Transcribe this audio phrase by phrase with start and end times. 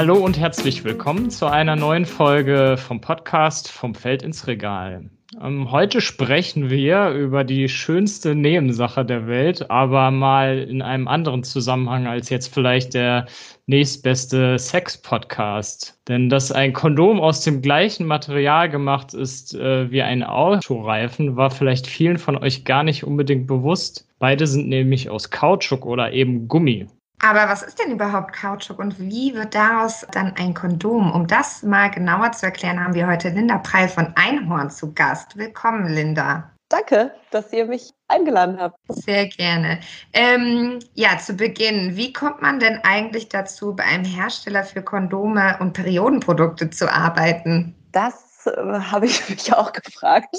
[0.00, 5.10] Hallo und herzlich willkommen zu einer neuen Folge vom Podcast Vom Feld ins Regal.
[5.38, 11.44] Ähm, heute sprechen wir über die schönste Nebensache der Welt, aber mal in einem anderen
[11.44, 13.26] Zusammenhang als jetzt vielleicht der
[13.66, 16.00] nächstbeste Sex-Podcast.
[16.08, 21.50] Denn dass ein Kondom aus dem gleichen Material gemacht ist äh, wie ein Autoreifen, war
[21.50, 24.08] vielleicht vielen von euch gar nicht unbedingt bewusst.
[24.18, 26.86] Beide sind nämlich aus Kautschuk oder eben Gummi.
[27.22, 31.12] Aber was ist denn überhaupt Kautschuk und wie wird daraus dann ein Kondom?
[31.12, 35.36] Um das mal genauer zu erklären, haben wir heute Linda Preil von Einhorn zu Gast.
[35.36, 36.50] Willkommen, Linda.
[36.70, 38.78] Danke, dass ihr mich eingeladen habt.
[38.88, 39.80] Sehr gerne.
[40.14, 45.58] Ähm, ja, zu Beginn, wie kommt man denn eigentlich dazu, bei einem Hersteller für Kondome
[45.60, 47.74] und Periodenprodukte zu arbeiten?
[47.92, 50.36] Das äh, habe ich mich auch gefragt.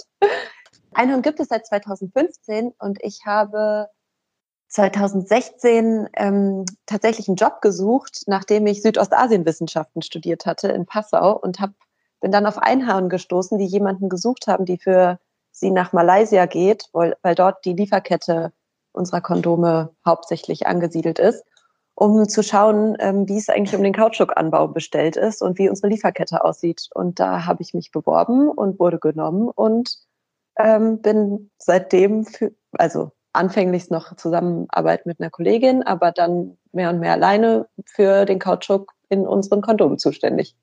[0.93, 3.87] Einhorn gibt es seit 2015 und ich habe
[4.71, 11.71] 2016 ähm, tatsächlich einen Job gesucht, nachdem ich Südostasienwissenschaften studiert hatte in Passau und hab,
[12.21, 15.19] bin dann auf Einhorn gestoßen, die jemanden gesucht haben, die für
[15.51, 18.53] sie nach Malaysia geht, weil, weil dort die Lieferkette
[18.93, 21.43] unserer Kondome hauptsächlich angesiedelt ist,
[21.93, 25.89] um zu schauen, ähm, wie es eigentlich um den Kautschukanbau bestellt ist und wie unsere
[25.89, 26.87] Lieferkette aussieht.
[26.93, 29.97] Und da habe ich mich beworben und wurde genommen und
[30.57, 36.99] ähm, bin seitdem, für, also anfänglich noch Zusammenarbeit mit einer Kollegin, aber dann mehr und
[36.99, 40.55] mehr alleine für den Kautschuk in unseren Kondomen zuständig.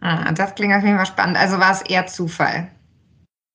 [0.00, 1.38] Ah, das klingt auf jeden Fall spannend.
[1.38, 2.70] Also war es eher Zufall?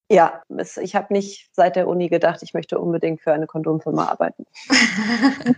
[0.09, 4.07] Ja, es, ich habe nicht seit der Uni gedacht, ich möchte unbedingt für eine Kondomfirma
[4.07, 4.45] arbeiten.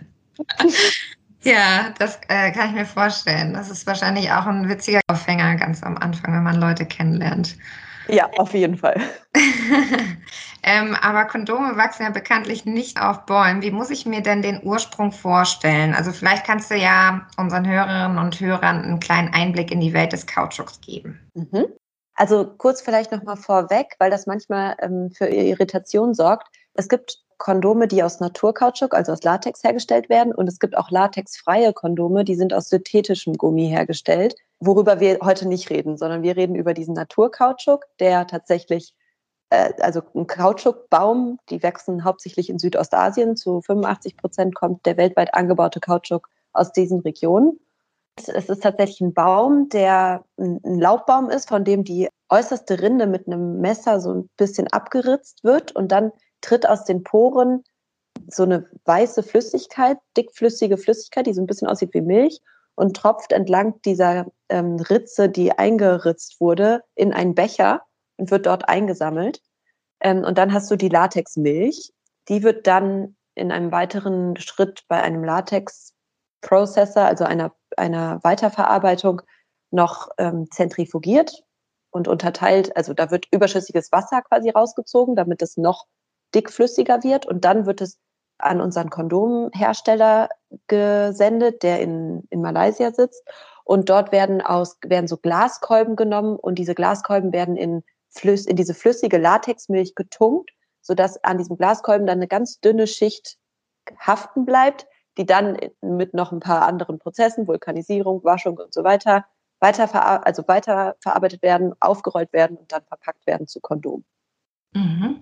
[1.42, 3.54] ja, das äh, kann ich mir vorstellen.
[3.54, 7.56] Das ist wahrscheinlich auch ein witziger Aufhänger ganz am Anfang, wenn man Leute kennenlernt.
[8.06, 9.00] Ja, auf jeden Fall.
[10.64, 13.62] ähm, aber Kondome wachsen ja bekanntlich nicht auf Bäumen.
[13.62, 15.94] Wie muss ich mir denn den Ursprung vorstellen?
[15.94, 20.12] Also vielleicht kannst du ja unseren Hörerinnen und Hörern einen kleinen Einblick in die Welt
[20.12, 21.20] des Kautschuks geben.
[21.34, 21.66] Mhm.
[22.14, 26.48] Also kurz vielleicht nochmal vorweg, weil das manchmal ähm, für Irritation sorgt.
[26.74, 30.34] Es gibt Kondome, die aus Naturkautschuk, also aus Latex hergestellt werden.
[30.34, 35.46] Und es gibt auch latexfreie Kondome, die sind aus synthetischem Gummi hergestellt, worüber wir heute
[35.46, 38.94] nicht reden, sondern wir reden über diesen Naturkautschuk, der tatsächlich,
[39.50, 43.36] also ein Kautschukbaum, die wachsen hauptsächlich in Südostasien.
[43.36, 47.60] Zu 85 Prozent kommt der weltweit angebaute Kautschuk aus diesen Regionen.
[48.16, 53.26] Es ist tatsächlich ein Baum, der ein Laubbaum ist, von dem die äußerste Rinde mit
[53.26, 57.64] einem Messer so ein bisschen abgeritzt wird und dann tritt aus den Poren
[58.28, 62.40] so eine weiße Flüssigkeit, dickflüssige Flüssigkeit, die so ein bisschen aussieht wie Milch
[62.76, 67.82] und tropft entlang dieser ähm, Ritze, die eingeritzt wurde, in einen Becher
[68.16, 69.40] und wird dort eingesammelt.
[70.00, 71.92] Ähm, und dann hast du die Latexmilch.
[72.28, 79.22] Die wird dann in einem weiteren Schritt bei einem Latex-Processor, also einer, einer Weiterverarbeitung,
[79.70, 81.42] noch ähm, zentrifugiert
[81.90, 82.76] und unterteilt.
[82.76, 85.86] Also da wird überschüssiges Wasser quasi rausgezogen, damit es noch
[86.34, 87.98] dickflüssiger wird und dann wird es
[88.38, 90.28] an unseren Kondomhersteller
[90.66, 93.22] gesendet, der in, in Malaysia sitzt.
[93.64, 97.82] Und dort werden aus, werden so Glaskolben genommen und diese Glaskolben werden in,
[98.14, 103.38] Flüss, in diese flüssige Latexmilch getunkt, sodass an diesem Glaskolben dann eine ganz dünne Schicht
[103.98, 104.86] haften bleibt,
[105.18, 109.24] die dann mit noch ein paar anderen Prozessen, Vulkanisierung, Waschung und so weiter,
[109.60, 114.04] weiter, also weiter verarbeitet werden, aufgerollt werden und dann verpackt werden zu Kondom.
[114.74, 115.20] Mhm.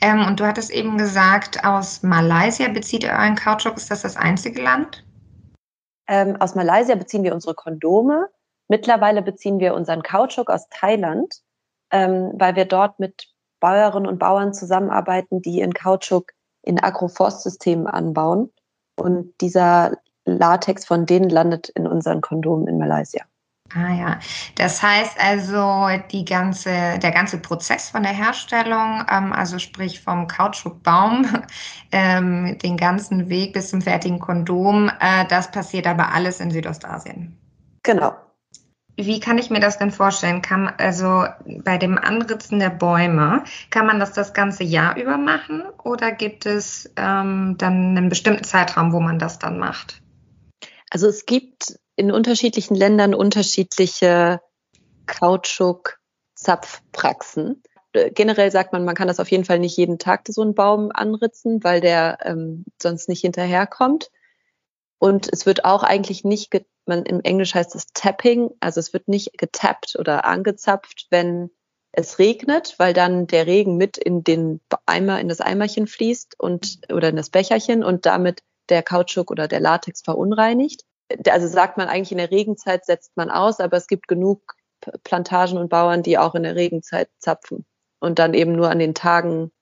[0.00, 3.76] Ähm, und du hattest eben gesagt, aus Malaysia bezieht ihr euren Kautschuk.
[3.76, 5.04] Ist das das einzige Land?
[6.06, 8.28] Ähm, aus Malaysia beziehen wir unsere Kondome.
[8.68, 11.42] Mittlerweile beziehen wir unseren Kautschuk aus Thailand,
[11.94, 13.28] ähm, weil wir dort mit
[13.60, 16.32] Bäuerinnen und Bauern zusammenarbeiten, die in Kautschuk
[16.62, 18.50] in Agroforstsystemen anbauen.
[18.96, 19.92] Und dieser
[20.24, 23.22] Latex von denen landet in unseren Kondomen in Malaysia.
[23.74, 24.20] Ah ja,
[24.56, 30.26] das heißt also, die ganze, der ganze Prozess von der Herstellung, ähm, also sprich vom
[30.26, 31.26] Kautschukbaum,
[31.92, 37.38] ähm, den ganzen Weg bis zum fertigen Kondom, äh, das passiert aber alles in Südostasien.
[37.82, 38.14] Genau.
[38.96, 40.40] Wie kann ich mir das denn vorstellen?
[40.40, 41.24] Kann also
[41.64, 46.46] bei dem Anritzen der Bäume kann man das das ganze Jahr über machen oder gibt
[46.46, 50.00] es ähm, dann einen bestimmten Zeitraum, wo man das dann macht?
[50.90, 54.40] Also es gibt in unterschiedlichen Ländern unterschiedliche
[55.06, 57.64] Kautschuk-Zapfpraxen.
[58.14, 60.90] Generell sagt man, man kann das auf jeden Fall nicht jeden Tag so einen Baum
[60.92, 64.12] anritzen, weil der ähm, sonst nicht hinterherkommt.
[65.04, 66.50] Und es wird auch eigentlich nicht,
[66.86, 71.50] man, im Englisch heißt es Tapping, also es wird nicht getappt oder angezapft, wenn
[71.92, 76.78] es regnet, weil dann der Regen mit in den Eimer, in das Eimerchen fließt und
[76.90, 78.40] oder in das Becherchen und damit
[78.70, 80.84] der Kautschuk oder der Latex verunreinigt.
[81.28, 84.54] also sagt man eigentlich in der Regenzeit setzt man aus, aber es gibt genug
[85.02, 87.66] Plantagen und Bauern, die auch in der Regenzeit zapfen
[88.00, 89.52] und dann eben nur an den Tagen,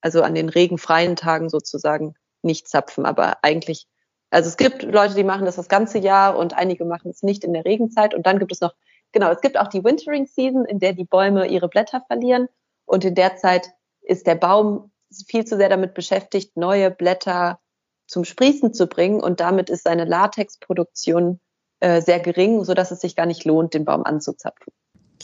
[0.00, 3.04] also an den regenfreien Tagen sozusagen nicht zapfen.
[3.04, 3.88] Aber eigentlich,
[4.32, 7.44] also es gibt Leute, die machen das das ganze Jahr und einige machen es nicht
[7.44, 8.14] in der Regenzeit.
[8.14, 8.74] Und dann gibt es noch,
[9.12, 12.48] genau, es gibt auch die Wintering Season, in der die Bäume ihre Blätter verlieren.
[12.86, 13.68] Und in der Zeit
[14.00, 14.90] ist der Baum
[15.26, 17.60] viel zu sehr damit beschäftigt, neue Blätter
[18.06, 19.20] zum Sprießen zu bringen.
[19.20, 21.38] Und damit ist seine Latexproduktion
[21.80, 24.72] äh, sehr gering, so dass es sich gar nicht lohnt, den Baum anzuzapfen.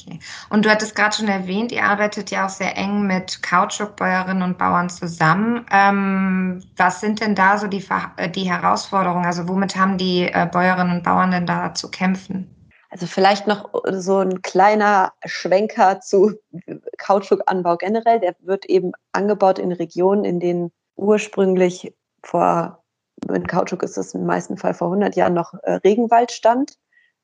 [0.06, 0.18] Okay.
[0.50, 4.58] Und du hattest gerade schon erwähnt, ihr arbeitet ja auch sehr eng mit Kautschukbäuerinnen und
[4.58, 5.66] Bauern zusammen.
[5.70, 7.84] Ähm, was sind denn da so die,
[8.16, 9.26] äh, die Herausforderungen?
[9.26, 12.54] Also womit haben die äh, Bäuerinnen und Bauern denn da zu kämpfen?
[12.90, 16.34] Also vielleicht noch so ein kleiner Schwenker zu
[16.96, 18.20] Kautschukanbau generell.
[18.20, 22.82] Der wird eben angebaut in Regionen, in denen ursprünglich vor,
[23.28, 26.78] in Kautschuk ist es im meisten Fall vor 100 Jahren noch äh, Regenwald stand.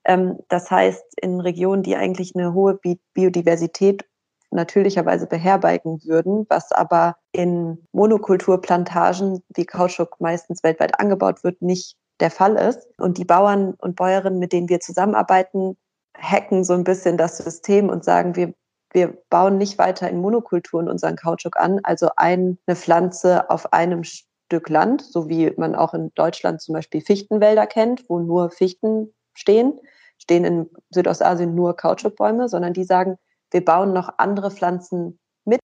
[0.05, 2.79] Ähm, das heißt, in Regionen, die eigentlich eine hohe
[3.15, 4.05] Biodiversität
[4.51, 12.31] natürlicherweise beherbergen würden, was aber in Monokulturplantagen, wie Kautschuk meistens weltweit angebaut wird, nicht der
[12.31, 12.87] Fall ist.
[12.99, 15.77] Und die Bauern und Bäuerinnen, mit denen wir zusammenarbeiten,
[16.17, 18.55] hacken so ein bisschen das System und sagen, wir,
[18.93, 24.69] wir bauen nicht weiter in Monokulturen unseren Kautschuk an, also eine Pflanze auf einem Stück
[24.69, 29.81] Land, so wie man auch in Deutschland zum Beispiel Fichtenwälder kennt, wo nur Fichten stehen,
[30.19, 33.17] stehen in Südostasien nur Kautschukbäume, sondern die sagen,
[33.51, 35.61] wir bauen noch andere Pflanzen mit.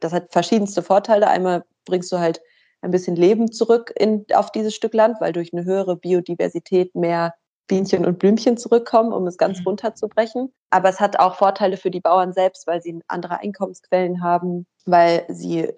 [0.00, 1.28] Das hat verschiedenste Vorteile.
[1.28, 2.40] Einmal bringst du halt
[2.80, 7.34] ein bisschen Leben zurück in, auf dieses Stück Land, weil durch eine höhere Biodiversität mehr
[7.66, 9.66] Bienchen und Blümchen zurückkommen, um es ganz mhm.
[9.66, 10.52] runterzubrechen.
[10.70, 15.26] Aber es hat auch Vorteile für die Bauern selbst, weil sie andere Einkommensquellen haben, weil
[15.28, 15.68] sie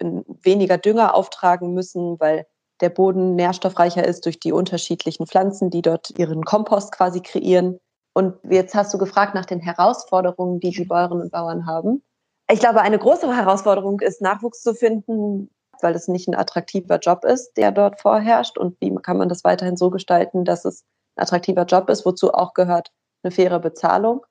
[0.41, 2.45] weniger Dünger auftragen müssen, weil
[2.79, 7.79] der Boden nährstoffreicher ist durch die unterschiedlichen Pflanzen, die dort ihren Kompost quasi kreieren.
[8.13, 12.03] Und jetzt hast du gefragt nach den Herausforderungen, die die Bäuerinnen und Bauern haben.
[12.51, 15.49] Ich glaube, eine größere Herausforderung ist, Nachwuchs zu finden,
[15.81, 18.57] weil es nicht ein attraktiver Job ist, der dort vorherrscht.
[18.57, 20.83] Und wie kann man das weiterhin so gestalten, dass es
[21.15, 22.91] ein attraktiver Job ist, wozu auch gehört
[23.23, 24.25] eine faire Bezahlung,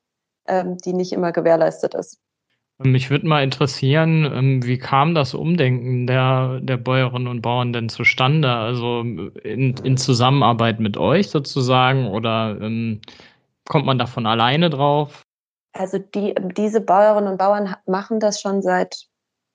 [0.47, 2.19] ähm, die nicht immer gewährleistet ist.
[2.83, 7.89] Mich würde mal interessieren, ähm, wie kam das Umdenken der, der Bäuerinnen und Bauern denn
[7.89, 8.49] zustande?
[8.49, 13.01] Also in, in Zusammenarbeit mit euch sozusagen oder ähm,
[13.67, 15.23] kommt man davon alleine drauf?
[15.73, 19.07] Also die, diese Bäuerinnen und Bauern machen das schon seit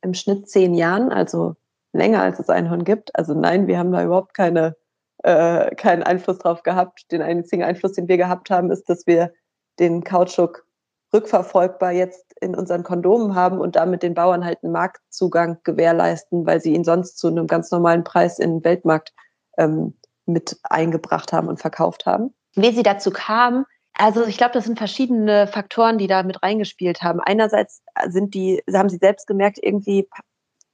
[0.03, 1.57] im Schnitt zehn Jahren, also
[1.93, 3.15] länger als es Einhorn gibt.
[3.17, 4.77] Also nein, wir haben da überhaupt keine,
[5.23, 7.11] äh, keinen Einfluss drauf gehabt.
[7.11, 9.33] Den einzigen Einfluss, den wir gehabt haben, ist, dass wir
[9.79, 10.67] den Kautschuk
[11.13, 16.61] rückverfolgbar jetzt in unseren Kondomen haben und damit den Bauern halt einen Marktzugang gewährleisten, weil
[16.61, 19.13] sie ihn sonst zu einem ganz normalen Preis in den Weltmarkt
[19.57, 19.95] ähm,
[20.27, 22.35] mit eingebracht haben und verkauft haben.
[22.55, 23.65] Wie sie dazu kamen,
[23.99, 27.21] also ich glaube, das sind verschiedene Faktoren, die da mit reingespielt haben.
[27.21, 30.09] Einerseits sind die, haben sie selbst gemerkt, irgendwie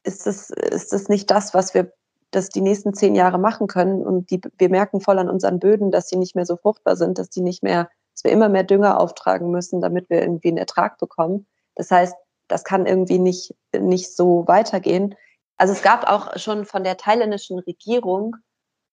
[0.04, 1.92] ist das, ist das nicht das, was wir
[2.32, 4.04] das die nächsten zehn Jahre machen können.
[4.04, 7.18] Und die, wir merken voll an unseren Böden, dass sie nicht mehr so fruchtbar sind,
[7.18, 10.58] dass die nicht mehr dass wir immer mehr Dünger auftragen müssen, damit wir irgendwie einen
[10.58, 11.46] Ertrag bekommen.
[11.74, 12.14] Das heißt,
[12.48, 15.14] das kann irgendwie nicht, nicht so weitergehen.
[15.56, 18.36] Also es gab auch schon von der thailändischen Regierung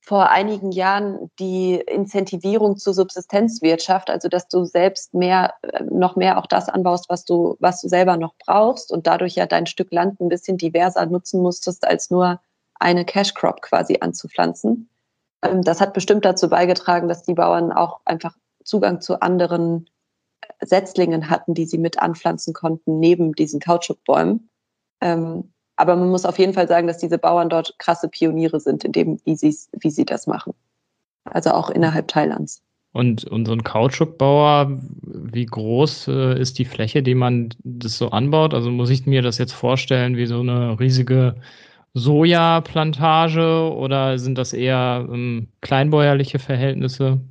[0.09, 5.54] vor einigen Jahren die Incentivierung zur Subsistenzwirtschaft, also dass du selbst mehr,
[5.87, 9.45] noch mehr auch das anbaust, was du, was du selber noch brauchst und dadurch ja
[9.45, 12.42] dein Stück Land ein bisschen diverser nutzen musstest, als nur
[12.80, 14.89] eine Cash Crop quasi anzupflanzen.
[15.44, 19.92] Ähm, das hat bestimmt dazu beigetragen, dass die Bauern auch einfach Zugang zu anderen
[20.59, 24.49] Setzlingen hatten, die sie mit anpflanzen konnten, neben diesen Kautschukbäumen.
[25.01, 28.83] Ähm, aber man muss auf jeden Fall sagen, dass diese Bauern dort krasse Pioniere sind,
[28.83, 30.54] in dem, wie, wie sie das machen.
[31.24, 32.62] Also auch innerhalb Thailands.
[32.92, 38.09] Und, und so ein Kautschukbauer, wie groß äh, ist die Fläche, die man das so
[38.09, 38.54] anbaut?
[38.54, 41.36] Also muss ich mir das jetzt vorstellen wie so eine riesige
[41.94, 47.21] Sojaplantage oder sind das eher ähm, kleinbäuerliche Verhältnisse?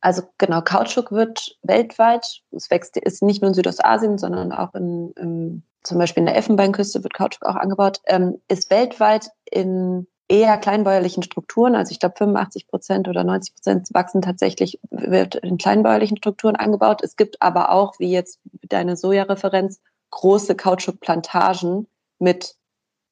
[0.00, 5.12] Also genau, Kautschuk wird weltweit, es wächst, ist nicht nur in Südostasien, sondern auch in,
[5.18, 10.56] in zum Beispiel in der Elfenbeinküste wird Kautschuk auch angebaut, ähm, ist weltweit in eher
[10.56, 16.16] kleinbäuerlichen Strukturen, also ich glaube 85 Prozent oder 90 Prozent wachsen tatsächlich, wird in kleinbäuerlichen
[16.16, 17.02] Strukturen angebaut.
[17.02, 21.86] Es gibt aber auch, wie jetzt deine Soja-Referenz, große Kautschukplantagen
[22.18, 22.56] mit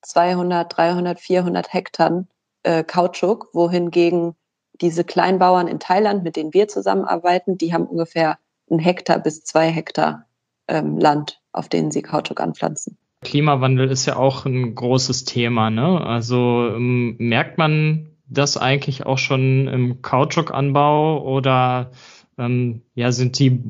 [0.03, 2.25] 200, 300, 400 Hektar
[2.63, 4.35] äh, Kautschuk, wohingegen
[4.81, 8.39] diese Kleinbauern in Thailand, mit denen wir zusammenarbeiten, die haben ungefähr
[8.71, 10.27] ein Hektar bis zwei Hektar
[10.69, 12.97] ähm, Land, auf denen sie Kautschuk anpflanzen.
[13.23, 15.71] Klimawandel ist ja auch ein großes Thema.
[15.71, 16.01] Ne?
[16.01, 21.91] Also ähm, merkt man das eigentlich auch schon im Kautschukanbau oder
[22.39, 23.63] ähm, ja, sind die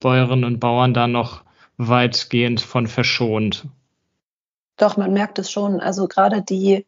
[0.00, 1.44] Bäuerinnen und Bauern da noch
[1.76, 3.66] weitgehend von verschont?
[4.76, 5.80] Doch, man merkt es schon.
[5.80, 6.86] Also gerade die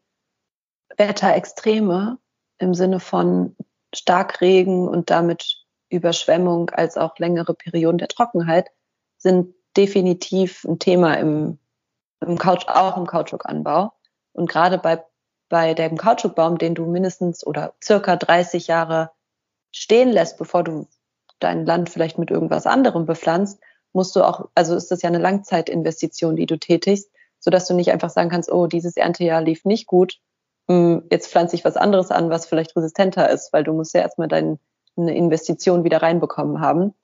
[0.96, 2.18] Wetterextreme
[2.58, 3.54] im Sinne von
[3.94, 8.70] Starkregen und damit Überschwemmung als auch längere Perioden der Trockenheit
[9.18, 11.58] sind definitiv ein Thema im,
[12.20, 13.92] im Couch, auch im Kautschukanbau.
[14.32, 15.04] Und gerade bei,
[15.48, 19.10] bei dem Kautschukbaum, den du mindestens oder circa 30 Jahre
[19.70, 20.86] stehen lässt, bevor du
[21.38, 23.58] dein Land vielleicht mit irgendwas anderem bepflanzt,
[23.92, 27.90] musst du auch, also ist das ja eine Langzeitinvestition, die du tätigst, sodass du nicht
[27.90, 30.20] einfach sagen kannst, oh, dieses Erntejahr lief nicht gut,
[30.68, 34.00] hm, jetzt pflanze ich was anderes an, was vielleicht resistenter ist, weil du musst ja
[34.00, 34.58] erstmal deine
[34.96, 36.94] Investition wieder reinbekommen haben.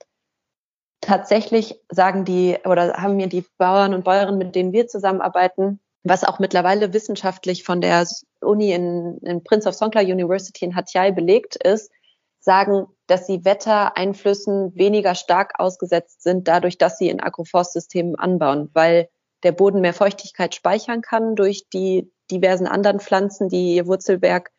[1.01, 6.23] Tatsächlich sagen die oder haben mir die Bauern und Bäuerinnen, mit denen wir zusammenarbeiten, was
[6.23, 8.05] auch mittlerweile wissenschaftlich von der
[8.41, 11.91] Uni in, in Prince of Songkla University in Hatyai belegt ist,
[12.39, 19.09] sagen, dass sie Wettereinflüssen weniger stark ausgesetzt sind, dadurch, dass sie in Agroforstsystemen anbauen, weil
[19.43, 24.51] der Boden mehr Feuchtigkeit speichern kann durch die diversen anderen Pflanzen, die ihr Wurzelwerk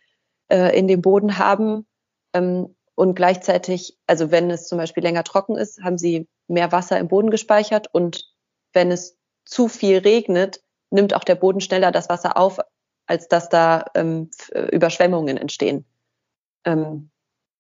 [0.48, 1.86] äh, in dem Boden haben.
[2.34, 6.98] Ähm, und gleichzeitig, also wenn es zum Beispiel länger trocken ist, haben sie mehr Wasser
[6.98, 7.88] im Boden gespeichert.
[7.92, 8.24] Und
[8.72, 12.58] wenn es zu viel regnet, nimmt auch der Boden schneller das Wasser auf,
[13.06, 14.30] als dass da ähm,
[14.70, 15.84] Überschwemmungen entstehen.
[16.64, 17.10] Ähm,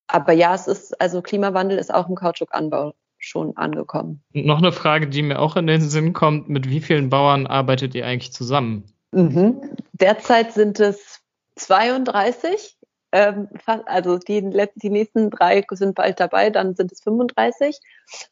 [0.06, 4.22] aber ja, es ist, also Klimawandel ist auch im Kautschukanbau schon angekommen.
[4.32, 7.94] Noch eine Frage, die mir auch in den Sinn kommt, mit wie vielen Bauern arbeitet
[7.94, 8.84] ihr eigentlich zusammen?
[9.12, 9.60] Mhm.
[9.92, 11.20] Derzeit sind es
[11.56, 12.76] 32.
[13.12, 14.42] Ähm, also die,
[14.76, 17.78] die nächsten drei sind bald dabei, dann sind es 35.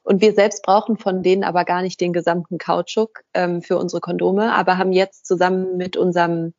[0.03, 4.01] Und wir selbst brauchen von denen aber gar nicht den gesamten Kautschuk ähm, für unsere
[4.01, 6.55] Kondome, aber haben jetzt zusammen mit unserem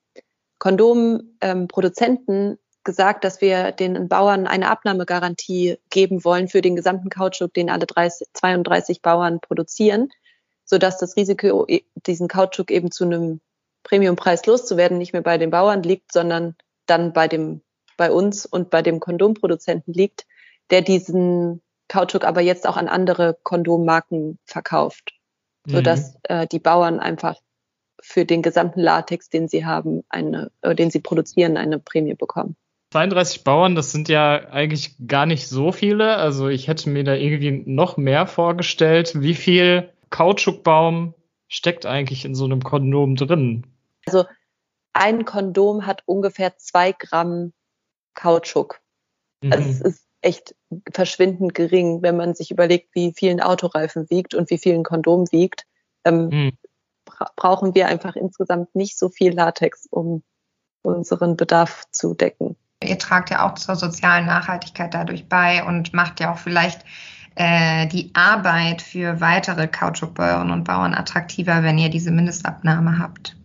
[0.60, 7.54] Kondomproduzenten ähm, gesagt, dass wir den Bauern eine Abnahmegarantie geben wollen für den gesamten Kautschuk,
[7.54, 10.10] den alle 30, 32 Bauern produzieren,
[10.66, 11.68] sodass das Risiko,
[12.08, 13.42] diesen Kautschuk eben zu einem
[13.84, 17.62] Premiumpreis loszuwerden, nicht mehr bei den Bauern liegt, sondern dann bei dem,
[18.00, 20.26] bei uns und bei dem Kondomproduzenten liegt,
[20.72, 25.14] der diesen Kautschuk aber jetzt auch an andere Kondommarken verkauft,
[25.68, 26.20] sodass mhm.
[26.24, 27.36] äh, die Bauern einfach
[28.02, 32.56] für den gesamten Latex, den sie haben, eine, äh, den sie produzieren, eine Prämie bekommen.
[32.94, 36.16] 32 Bauern, das sind ja eigentlich gar nicht so viele.
[36.16, 39.12] Also ich hätte mir da irgendwie noch mehr vorgestellt.
[39.22, 41.14] Wie viel Kautschukbaum
[41.50, 43.68] steckt eigentlich in so einem Kondom drin?
[44.06, 44.24] Also
[44.94, 47.52] ein Kondom hat ungefähr zwei Gramm
[48.20, 48.82] Kautschuk.
[49.42, 49.54] Mhm.
[49.54, 50.56] Also es ist echt
[50.92, 54.84] verschwindend gering, wenn man sich überlegt, wie viel ein Autoreifen wiegt und wie viel ein
[54.84, 55.66] Kondom wiegt.
[56.06, 56.52] Ähm, mhm.
[57.06, 60.24] bra brauchen wir einfach insgesamt nicht so viel Latex, um
[60.82, 62.56] unseren Bedarf zu decken.
[62.84, 66.86] Ihr tragt ja auch zur sozialen Nachhaltigkeit dadurch bei und macht ja auch vielleicht
[67.36, 73.39] äh, die Arbeit für weitere Kautschukbauern und Bauern attraktiver, wenn ihr diese Mindestabnahme habt.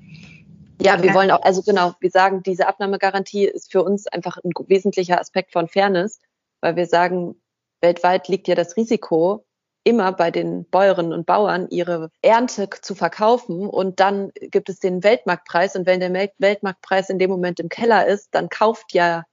[0.81, 4.53] Ja, wir wollen auch, also genau, wir sagen, diese Abnahmegarantie ist für uns einfach ein
[4.67, 6.21] wesentlicher Aspekt von Fairness,
[6.61, 7.41] weil wir sagen,
[7.81, 9.45] weltweit liegt ja das Risiko,
[9.85, 15.05] immer bei den Bäuerinnen und Bauern ihre Ernte zu verkaufen und dann gibt es den
[15.05, 19.25] Weltmarktpreis und wenn der Weltmarktpreis in dem Moment im Keller ist, dann kauft ja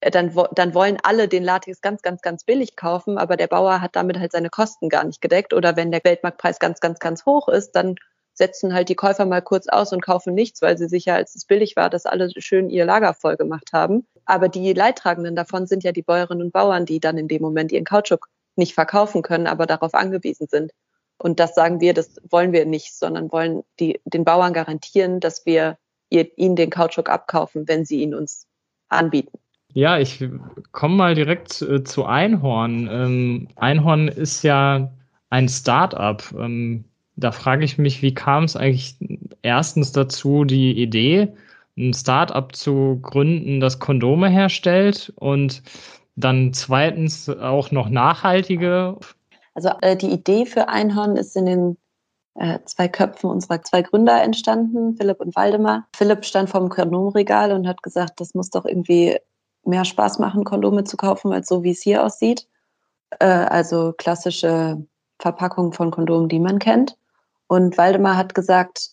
[0.00, 3.80] äh, dann, dann wollen alle den Latex ganz, ganz, ganz billig kaufen, aber der Bauer
[3.80, 5.52] hat damit halt seine Kosten gar nicht gedeckt.
[5.52, 7.96] Oder wenn der Weltmarktpreis ganz, ganz, ganz hoch ist, dann
[8.40, 11.44] setzen halt die Käufer mal kurz aus und kaufen nichts, weil sie sicher, als es
[11.44, 14.06] billig war, dass alle schön ihr Lager voll gemacht haben.
[14.24, 17.70] Aber die Leidtragenden davon sind ja die Bäuerinnen und Bauern, die dann in dem Moment
[17.70, 20.72] ihren Kautschuk nicht verkaufen können, aber darauf angewiesen sind.
[21.18, 25.44] Und das sagen wir, das wollen wir nicht, sondern wollen die, den Bauern garantieren, dass
[25.44, 25.76] wir
[26.08, 28.46] ihr, ihnen den Kautschuk abkaufen, wenn sie ihn uns
[28.88, 29.38] anbieten.
[29.74, 30.24] Ja, ich
[30.72, 32.88] komme mal direkt äh, zu Einhorn.
[32.90, 34.92] Ähm, Einhorn ist ja
[35.28, 36.34] ein Start-up.
[36.38, 36.86] Ähm,
[37.20, 38.96] da frage ich mich, wie kam es eigentlich
[39.42, 41.28] erstens dazu, die Idee,
[41.76, 45.62] ein Start-up zu gründen, das Kondome herstellt und
[46.16, 48.96] dann zweitens auch noch nachhaltige.
[49.54, 51.76] Also äh, die Idee für Einhorn ist in den
[52.34, 55.86] äh, zwei Köpfen unserer zwei Gründer entstanden, Philipp und Waldemar.
[55.94, 59.18] Philipp stand vor dem Kondomregal und hat gesagt, das muss doch irgendwie
[59.64, 62.48] mehr Spaß machen, Kondome zu kaufen, als so wie es hier aussieht.
[63.18, 64.84] Äh, also klassische
[65.18, 66.96] Verpackung von Kondomen, die man kennt.
[67.50, 68.90] Und Waldemar hat gesagt,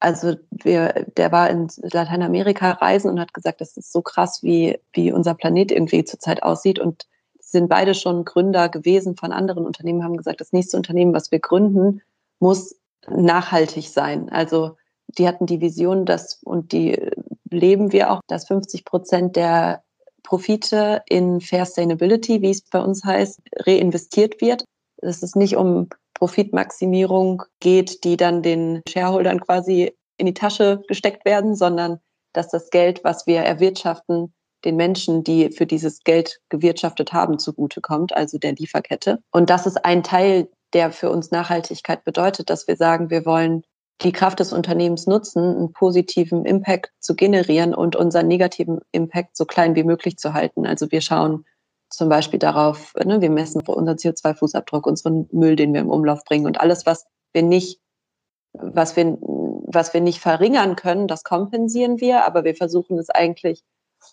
[0.00, 4.80] also wir, der war in Lateinamerika reisen und hat gesagt, das ist so krass, wie,
[4.92, 6.80] wie unser Planet irgendwie zurzeit aussieht.
[6.80, 7.06] Und
[7.38, 11.38] sind beide schon Gründer gewesen von anderen Unternehmen, haben gesagt, das nächste Unternehmen, was wir
[11.38, 12.02] gründen,
[12.40, 12.74] muss
[13.08, 14.28] nachhaltig sein.
[14.28, 14.76] Also
[15.06, 17.12] die hatten die Vision, dass, und die
[17.48, 19.84] leben wir auch, dass 50 Prozent der
[20.24, 24.64] Profite in Fair Sustainability, wie es bei uns heißt, reinvestiert wird.
[25.00, 31.24] Dass es nicht um Profitmaximierung geht, die dann den Shareholdern quasi in die Tasche gesteckt
[31.24, 32.00] werden, sondern
[32.32, 34.32] dass das Geld, was wir erwirtschaften,
[34.64, 39.22] den Menschen, die für dieses Geld gewirtschaftet haben, zugutekommt, also der Lieferkette.
[39.30, 43.64] Und das ist ein Teil, der für uns Nachhaltigkeit bedeutet, dass wir sagen, wir wollen
[44.02, 49.44] die Kraft des Unternehmens nutzen, einen positiven Impact zu generieren und unseren negativen Impact so
[49.44, 50.66] klein wie möglich zu halten.
[50.66, 51.44] Also wir schauen
[51.90, 56.46] zum Beispiel darauf, ne, wir messen unseren CO2-Fußabdruck, unseren Müll, den wir im Umlauf bringen
[56.46, 57.80] und alles, was wir nicht,
[58.52, 63.64] was wir, was wir nicht verringern können, das kompensieren wir, aber wir versuchen es eigentlich,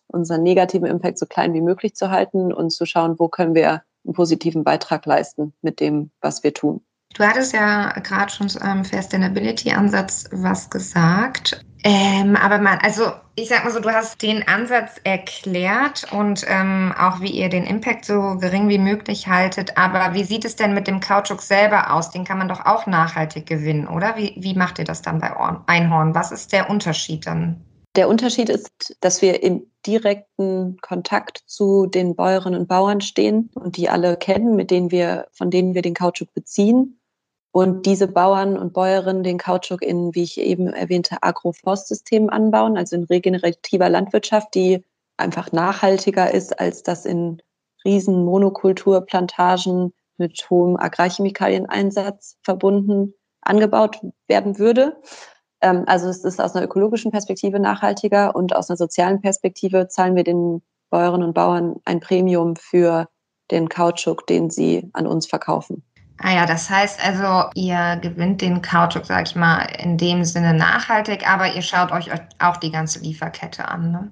[0.07, 3.83] unseren negativen Impact so klein wie möglich zu halten und zu schauen, wo können wir
[4.05, 6.81] einen positiven Beitrag leisten mit dem, was wir tun.
[7.13, 11.65] Du hattest ja gerade schon ähm, für Sustainability-Ansatz was gesagt.
[11.83, 16.93] Ähm, aber man, also ich sag mal so, du hast den Ansatz erklärt und ähm,
[16.97, 19.77] auch wie ihr den Impact so gering wie möglich haltet.
[19.77, 22.09] Aber wie sieht es denn mit dem Kautschuk selber aus?
[22.09, 24.17] Den kann man doch auch nachhaltig gewinnen, oder?
[24.17, 25.31] Wie, wie macht ihr das dann bei
[25.67, 26.15] Einhorn?
[26.15, 27.63] Was ist der Unterschied dann?
[27.95, 33.77] Der Unterschied ist, dass wir im direkten Kontakt zu den Bäuerinnen und Bauern stehen und
[33.77, 36.99] die alle kennen, mit denen wir, von denen wir den Kautschuk beziehen
[37.51, 42.95] und diese Bauern und Bäuerinnen den Kautschuk in, wie ich eben erwähnte, Agroforstsystemen anbauen, also
[42.95, 44.83] in regenerativer Landwirtschaft, die
[45.17, 47.41] einfach nachhaltiger ist, als das in
[47.83, 54.97] riesen Monokulturplantagen mit hohem Agrarchemikalieneinsatz verbunden angebaut werden würde.
[55.61, 60.15] Ähm, also es ist aus einer ökologischen Perspektive nachhaltiger und aus einer sozialen Perspektive zahlen
[60.15, 63.07] wir den Bäuerinnen und Bauern ein Premium für
[63.51, 65.83] den Kautschuk, den sie an uns verkaufen.
[66.19, 70.53] Ah ja, das heißt also, ihr gewinnt den Kautschuk, sag ich mal, in dem Sinne
[70.53, 72.09] nachhaltig, aber ihr schaut euch
[72.39, 74.11] auch die ganze Lieferkette an, ne?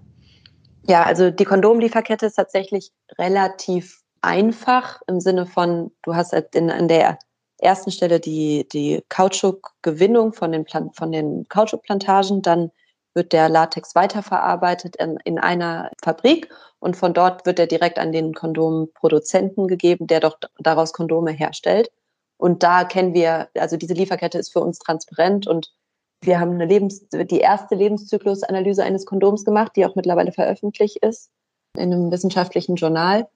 [0.87, 6.69] Ja, also die Kondomlieferkette ist tatsächlich relativ einfach im Sinne von, du hast halt in,
[6.69, 7.17] an der
[7.57, 12.71] ersten Stelle die, die Kautschukgewinnung von den, von den Kautschukplantagen, dann
[13.15, 16.49] wird der Latex weiterverarbeitet in, in einer Fabrik
[16.79, 21.91] und von dort wird er direkt an den Kondomproduzenten gegeben, der doch daraus Kondome herstellt.
[22.37, 25.73] Und da kennen wir, also diese Lieferkette ist für uns transparent und
[26.21, 31.29] wir haben eine Lebens, die erste Lebenszyklusanalyse eines Kondoms gemacht, die auch mittlerweile veröffentlicht ist
[31.77, 33.27] in einem wissenschaftlichen Journal,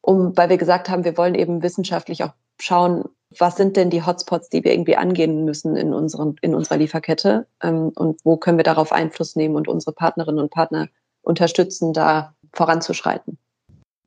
[0.00, 3.04] um, weil wir gesagt haben, wir wollen eben wissenschaftlich auch schauen,
[3.38, 7.46] was sind denn die Hotspots, die wir irgendwie angehen müssen in, unseren, in unserer Lieferkette
[7.62, 10.88] ähm, und wo können wir darauf Einfluss nehmen und unsere Partnerinnen und Partner
[11.22, 13.38] unterstützen, da voranzuschreiten.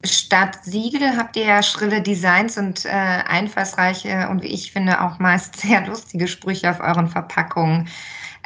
[0.05, 5.17] Statt Siegel habt ihr ja schrille Designs und äh, einfallsreiche und wie ich finde auch
[5.19, 7.87] meist sehr lustige Sprüche auf euren Verpackungen.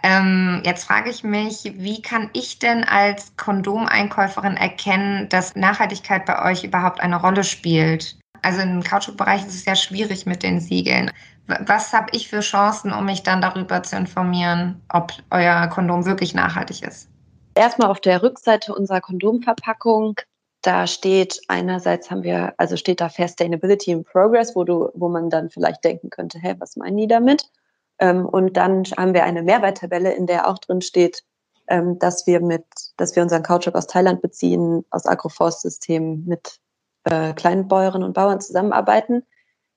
[0.04, 6.50] Ähm, jetzt frage ich mich, wie kann ich denn als Kondomeinkäuferin erkennen, dass Nachhaltigkeit bei
[6.50, 8.18] euch überhaupt eine Rolle spielt?
[8.42, 11.12] Also im Kautschukbereich ist es ja schwierig mit den Siegeln.
[11.48, 16.34] Was habe ich für Chancen, um mich dann darüber zu informieren, ob euer Kondom wirklich
[16.34, 17.10] nachhaltig ist?
[17.56, 20.16] Erstmal auf der Rückseite unserer Kondomverpackung,
[20.62, 25.10] da steht einerseits haben wir, also steht da Fair Sustainability in Progress, wo du, wo
[25.10, 27.50] man dann vielleicht denken könnte, hä, was meinen die damit?
[28.00, 31.24] Ähm, und dann haben wir eine Mehrwerttabelle, in der auch drin steht,
[31.68, 32.66] ähm, dass wir mit,
[32.98, 36.60] dass wir unseren Kautschuk aus Thailand beziehen, aus Agroforstsystemen mit
[37.04, 39.24] äh, kleinen Bäuerinnen und Bauern zusammenarbeiten.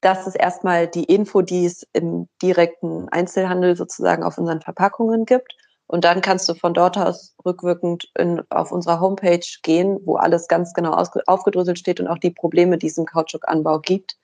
[0.01, 5.57] Das ist erstmal die Info, die es im direkten Einzelhandel sozusagen auf unseren Verpackungen gibt.
[5.87, 10.49] Und dann kannst du von dort aus rückwirkend in, auf unserer Homepage gehen, wo alles
[10.49, 10.93] ganz genau
[11.27, 14.17] aufgedröselt steht und auch die Probleme, die es im Kautschukanbau gibt,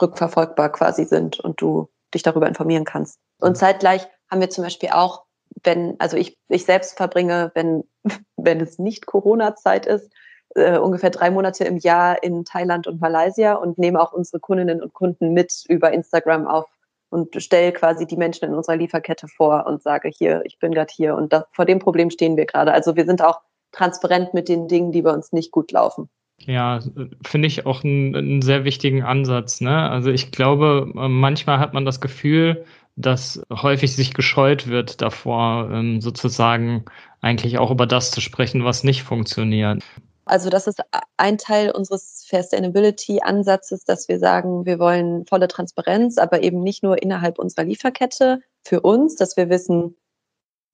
[0.00, 3.18] rückverfolgbar quasi sind und du dich darüber informieren kannst.
[3.40, 5.24] Und zeitgleich haben wir zum Beispiel auch,
[5.64, 7.84] wenn, also ich, ich selbst verbringe, wenn,
[8.36, 10.12] wenn es nicht Corona-Zeit ist,
[10.54, 14.82] äh, ungefähr drei Monate im Jahr in Thailand und Malaysia und nehme auch unsere Kundinnen
[14.82, 16.66] und Kunden mit über Instagram auf
[17.10, 20.92] und stelle quasi die Menschen in unserer Lieferkette vor und sage hier, ich bin gerade
[20.94, 22.72] hier und das, vor dem Problem stehen wir gerade.
[22.72, 23.40] Also wir sind auch
[23.72, 26.08] transparent mit den Dingen, die bei uns nicht gut laufen.
[26.46, 26.80] Ja,
[27.24, 29.60] finde ich auch einen, einen, sehr wichtigen Ansatz.
[29.60, 29.90] Ne?
[29.90, 32.64] Also ich glaube, manchmal hat man das Gefühl,
[32.96, 36.84] dass häufig sich gescheut wird davor, ähm, sozusagen
[37.20, 39.84] eigentlich auch über das zu sprechen, was nicht funktioniert.
[40.30, 40.80] Also das ist
[41.16, 46.84] ein Teil unseres Fair Sustainability-Ansatzes, dass wir sagen, wir wollen volle Transparenz, aber eben nicht
[46.84, 49.96] nur innerhalb unserer Lieferkette für uns, dass wir wissen,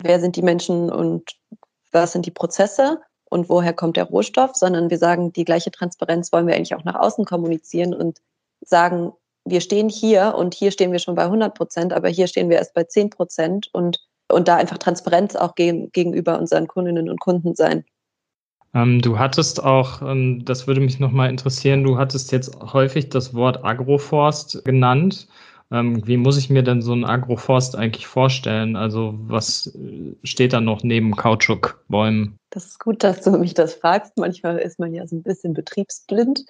[0.02, 1.38] wer sind die Menschen und
[1.90, 6.34] was sind die Prozesse und woher kommt der Rohstoff, sondern wir sagen, die gleiche Transparenz
[6.34, 8.20] wollen wir eigentlich auch nach außen kommunizieren und
[8.60, 9.14] sagen,
[9.46, 12.58] wir stehen hier und hier stehen wir schon bei 100 Prozent, aber hier stehen wir
[12.58, 17.54] erst bei 10 Prozent und, und da einfach Transparenz auch gegenüber unseren Kundinnen und Kunden
[17.54, 17.86] sein.
[18.76, 23.32] Ähm, du hattest auch, ähm, das würde mich nochmal interessieren, du hattest jetzt häufig das
[23.32, 25.28] Wort Agroforst genannt.
[25.72, 28.76] Ähm, wie muss ich mir denn so einen Agroforst eigentlich vorstellen?
[28.76, 32.38] Also was äh, steht da noch neben Kautschukbäumen?
[32.50, 34.12] Das ist gut, dass du mich das fragst.
[34.18, 36.44] Manchmal ist man ja so ein bisschen betriebsblind.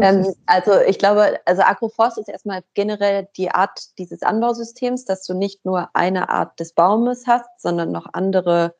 [0.00, 5.34] ähm, also ich glaube, also Agroforst ist erstmal generell die Art dieses Anbausystems, dass du
[5.34, 8.74] nicht nur eine Art des Baumes hast, sondern noch andere,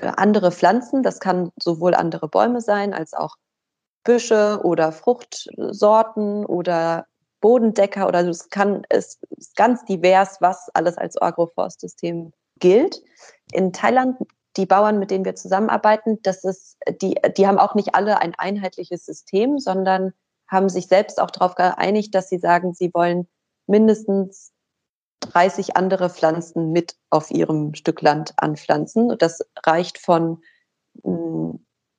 [0.00, 1.02] andere Pflanzen.
[1.02, 3.36] Das kann sowohl andere Bäume sein, als auch
[4.04, 7.06] Büsche oder Fruchtsorten oder
[7.40, 13.02] Bodendecker oder es kann, es ist ganz divers, was alles als Agroforstsystem gilt.
[13.52, 14.16] In Thailand,
[14.56, 18.34] die Bauern, mit denen wir zusammenarbeiten, das ist, die, die haben auch nicht alle ein
[18.36, 20.12] einheitliches System, sondern
[20.48, 23.28] haben sich selbst auch darauf geeinigt, dass sie sagen, sie wollen
[23.66, 24.51] mindestens
[25.22, 29.10] 30 andere Pflanzen mit auf ihrem Stück Land anpflanzen.
[29.10, 30.42] Und das reicht von
[31.02, 31.52] mm,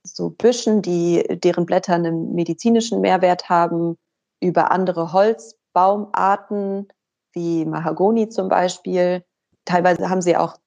[0.04, 3.98] so Büschen, die, deren Blätter einen medizinischen Mehrwert haben,
[4.42, 6.88] über andere Holzbaumarten
[7.32, 9.24] wie Mahagoni zum Beispiel.
[9.66, 10.58] Teilweise haben sie auch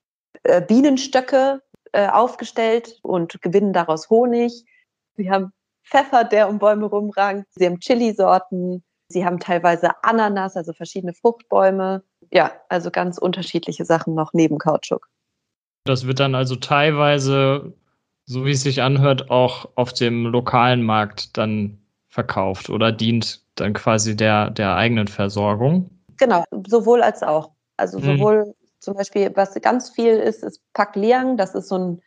[0.42, 4.64] äh, Bienenstöcke äh, aufgestellt und gewinnen daraus Honig.
[5.16, 5.53] Sie haben
[5.85, 7.47] Pfeffer, der um Bäume rumrankt.
[7.55, 8.83] Sie haben Chili-Sorten.
[9.09, 12.03] Sie haben teilweise Ananas, also verschiedene Fruchtbäume.
[12.31, 15.09] Ja, also ganz unterschiedliche Sachen noch neben Kautschuk.
[15.85, 17.73] Das wird dann also teilweise,
[18.25, 23.73] so wie es sich anhört, auch auf dem lokalen Markt dann verkauft oder dient dann
[23.73, 25.91] quasi der, der eigenen Versorgung?
[26.17, 27.53] Genau, sowohl als auch.
[27.77, 28.05] Also hm.
[28.05, 28.55] sowohl hm.
[28.81, 31.37] zum Beispiel, was ganz viel ist, ist Pak Liang.
[31.37, 32.03] Das ist so ein,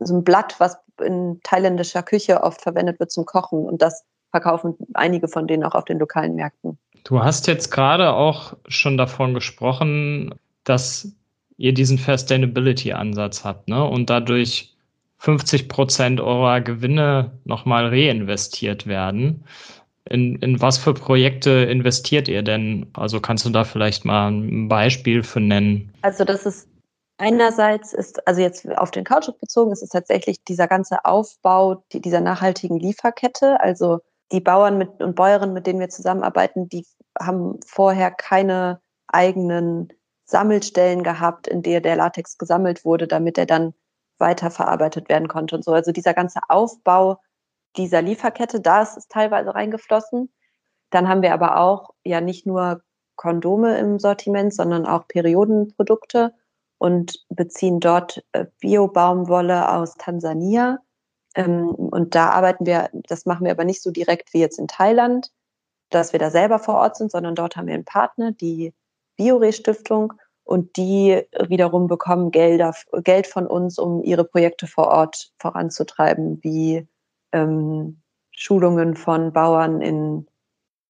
[0.00, 3.64] so ein Blatt, was in thailändischer Küche oft verwendet wird zum Kochen.
[3.64, 6.78] Und das verkaufen einige von denen auch auf den lokalen Märkten.
[7.04, 11.12] Du hast jetzt gerade auch schon davon gesprochen, dass
[11.56, 13.84] ihr diesen Sustainability-Ansatz habt ne?
[13.84, 14.74] und dadurch
[15.18, 19.44] 50 Prozent eurer Gewinne nochmal reinvestiert werden.
[20.06, 22.86] In, in was für Projekte investiert ihr denn?
[22.94, 25.92] Also kannst du da vielleicht mal ein Beispiel für nennen?
[26.02, 26.68] Also das ist
[27.18, 32.20] einerseits ist, also jetzt auf den Kautschuk bezogen, ist es tatsächlich dieser ganze Aufbau dieser
[32.20, 33.60] nachhaltigen Lieferkette.
[33.60, 34.00] Also
[34.32, 36.86] die Bauern mit, und Bäuerinnen, mit denen wir zusammenarbeiten, die
[37.20, 39.88] haben vorher keine eigenen
[40.24, 43.74] Sammelstellen gehabt, in der der Latex gesammelt wurde, damit er dann
[44.18, 45.72] weiterverarbeitet werden konnte und so.
[45.72, 47.18] Also dieser ganze Aufbau
[47.76, 50.32] dieser Lieferkette, da ist es teilweise reingeflossen.
[50.90, 52.82] Dann haben wir aber auch ja nicht nur
[53.16, 56.34] Kondome im Sortiment, sondern auch Periodenprodukte
[56.78, 60.78] und beziehen dort äh, Bio-Baumwolle aus Tansania.
[61.34, 64.68] Ähm, und da arbeiten wir, das machen wir aber nicht so direkt wie jetzt in
[64.68, 65.30] Thailand,
[65.90, 68.72] dass wir da selber vor Ort sind, sondern dort haben wir einen Partner, die
[69.16, 76.38] Biore-Stiftung, und die wiederum bekommen Gelder, Geld von uns, um ihre Projekte vor Ort voranzutreiben,
[76.42, 76.86] wie
[77.32, 80.26] ähm, Schulungen von Bauern in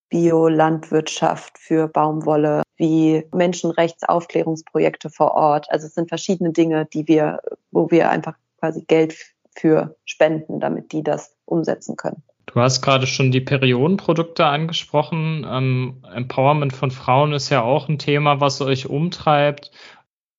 [0.09, 5.71] Biolandwirtschaft für Baumwolle, wie Menschenrechtsaufklärungsprojekte vor Ort.
[5.71, 10.93] Also es sind verschiedene Dinge, die wir, wo wir einfach quasi Geld für spenden, damit
[10.93, 12.23] die das umsetzen können.
[12.47, 15.47] Du hast gerade schon die Periodenprodukte angesprochen.
[15.49, 19.71] Ähm, Empowerment von Frauen ist ja auch ein Thema, was euch umtreibt.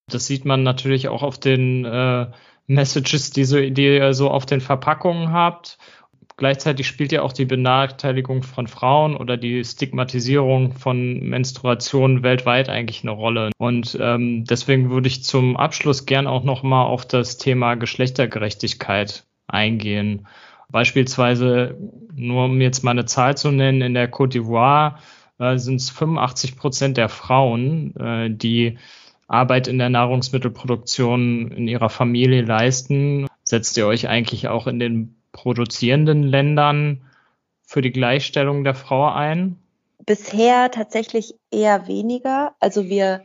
[0.08, 2.28] Das sieht man natürlich auch auf den äh,
[2.68, 5.78] Messages, die, so, die ihr so auf den Verpackungen habt.
[6.38, 13.04] Gleichzeitig spielt ja auch die Benachteiligung von Frauen oder die Stigmatisierung von Menstruation weltweit eigentlich
[13.04, 13.52] eine Rolle.
[13.58, 20.28] Und ähm, deswegen würde ich zum Abschluss gern auch nochmal auf das Thema Geschlechtergerechtigkeit eingehen.
[20.70, 21.78] Beispielsweise,
[22.14, 24.96] nur um jetzt mal eine Zahl zu nennen, in der Côte d'Ivoire
[25.40, 28.78] äh, sind es 85 Prozent der Frauen, äh, die
[29.28, 33.28] Arbeit in der Nahrungsmittelproduktion in ihrer Familie leisten.
[33.44, 37.02] Setzt ihr euch eigentlich auch in den produzierenden Ländern
[37.62, 39.60] für die Gleichstellung der Frau ein?
[40.06, 42.56] Bisher tatsächlich eher weniger.
[42.62, 43.24] Also wir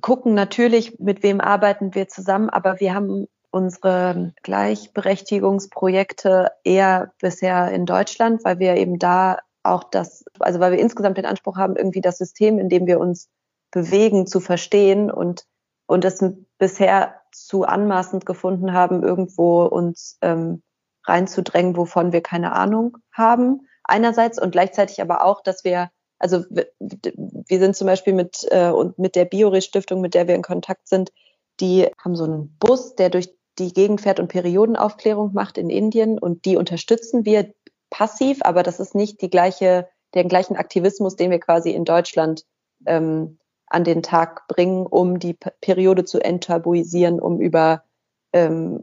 [0.00, 7.86] gucken natürlich, mit wem arbeiten wir zusammen, aber wir haben unsere Gleichberechtigungsprojekte eher bisher in
[7.86, 12.00] Deutschland, weil wir eben da auch das, also weil wir insgesamt den Anspruch haben, irgendwie
[12.00, 13.28] das System, in dem wir uns
[13.70, 15.44] bewegen, zu verstehen und,
[15.86, 16.20] und es
[16.58, 20.60] bisher zu anmaßend gefunden haben, irgendwo uns ähm,
[21.04, 23.68] reinzudrängen, wovon wir keine Ahnung haben.
[23.84, 28.98] Einerseits und gleichzeitig aber auch, dass wir, also wir, sind zum Beispiel mit, äh, und
[28.98, 31.12] mit der Biore-Stiftung, mit der wir in Kontakt sind,
[31.60, 36.18] die haben so einen Bus, der durch die Gegend fährt und Periodenaufklärung macht in Indien
[36.18, 37.52] und die unterstützen wir
[37.90, 42.44] passiv, aber das ist nicht die gleiche, den gleichen Aktivismus, den wir quasi in Deutschland
[42.86, 47.84] ähm, an den Tag bringen, um die Periode zu enttabuisieren, um über
[48.32, 48.80] ähm,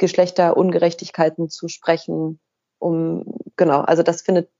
[0.00, 2.40] Geschlechterungerechtigkeiten zu sprechen.
[2.80, 3.24] Um
[3.56, 4.50] genau, also das findet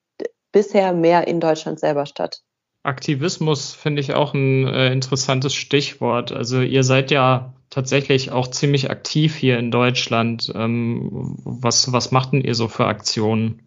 [0.52, 2.42] bisher mehr in Deutschland selber statt.
[2.82, 6.32] Aktivismus finde ich auch ein äh, interessantes Stichwort.
[6.32, 10.52] Also ihr seid ja tatsächlich auch ziemlich aktiv hier in Deutschland.
[10.54, 13.62] Ähm, was, was macht denn ihr so für Aktionen?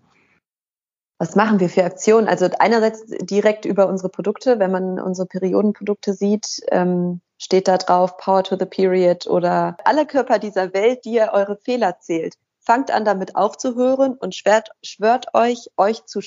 [1.20, 2.28] Was machen wir für Aktionen?
[2.28, 8.16] Also einerseits direkt über unsere Produkte, wenn man unsere Periodenprodukte sieht, ähm, steht da drauf
[8.18, 12.36] Power to the Period oder alle Körper dieser Welt, die ihr eure Fehler zählt.
[12.62, 16.22] Fangt an damit aufzuhören und schwört, schwört euch, euch zu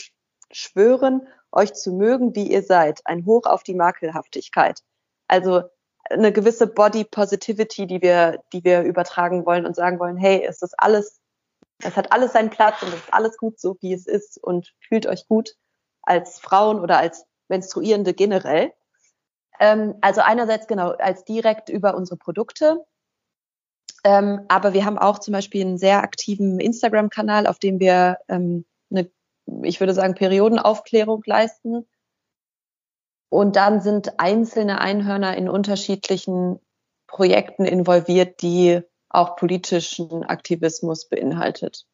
[0.53, 3.01] schwören, euch zu mögen, wie ihr seid.
[3.07, 4.81] Ein Hoch auf die Makelhaftigkeit.
[5.27, 5.63] Also
[6.11, 10.61] eine gewisse Body Positivity, die wir, die wir übertragen wollen und sagen wollen, hey, es
[10.61, 11.21] ist alles,
[11.83, 14.75] es hat alles seinen Platz und es ist alles gut so, wie es ist und
[14.87, 15.57] fühlt euch gut
[16.03, 18.73] als Frauen oder als Menstruierende generell.
[19.61, 22.85] Ähm, also einerseits genau als direkt über unsere Produkte.
[24.05, 28.65] Ähm, aber wir haben auch zum Beispiel einen sehr aktiven Instagram-Kanal, auf dem wir ähm,
[28.91, 29.11] eine,
[29.63, 31.87] ich würde sagen, Periodenaufklärung leisten
[33.29, 36.61] und dann sind einzelne Einhörner in unterschiedlichen
[37.07, 41.87] Projekten involviert, die auch politischen Aktivismus beinhaltet.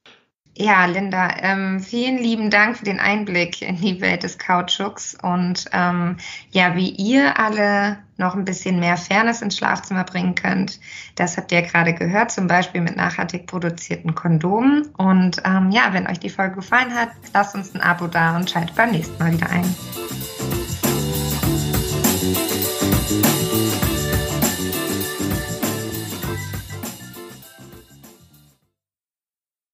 [0.54, 5.64] Ja, Linda, ähm, vielen lieben Dank für den Einblick in die Welt des Kautschuks und
[5.72, 6.18] ähm,
[6.50, 10.78] ja, wie ihr alle noch ein bisschen mehr Fairness ins Schlafzimmer bringen könnt.
[11.14, 14.88] Das habt ihr gerade gehört, zum Beispiel mit nachhaltig produzierten Kondomen.
[14.98, 18.50] Und ähm, ja, wenn euch die Folge gefallen hat, lasst uns ein Abo da und
[18.50, 20.61] schaltet beim nächsten Mal wieder ein.